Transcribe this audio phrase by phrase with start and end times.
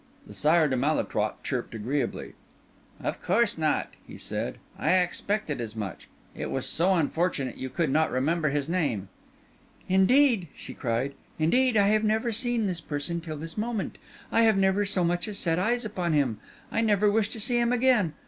[0.25, 2.33] The Sire de Malétroit chirped agreeably.
[3.03, 6.07] "Of course not," he said; "I expected as much.
[6.35, 9.09] It was so unfortunate you could not remember his name."
[9.87, 14.85] "Indeed," she cried, "indeed, I have never seen this person till this moment—I have never
[14.85, 18.13] so much as set eyes upon him—I never wish to see him again.